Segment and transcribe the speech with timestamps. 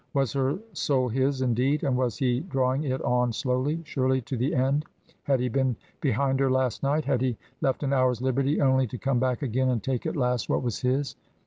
[0.15, 4.55] Was her soul his, indeed, and was he drawing it on slowly, surely to the
[4.55, 4.83] end?
[5.21, 7.05] Had he been behind her last night?
[7.05, 10.49] Had he left an hour's liberty only to come back again and take at last
[10.49, 11.15] what was his?